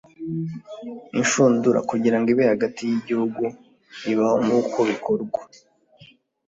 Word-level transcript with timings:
inshundura- 1.19 1.79
kugirango 1.89 2.27
ibe 2.33 2.43
hagati 2.51 2.81
yigihugu, 2.89 3.43
ibaho 4.11 4.35
nkuko 4.45 4.77
bikorwa 4.89 5.39